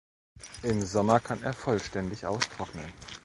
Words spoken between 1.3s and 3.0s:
er vollständig austrocknen.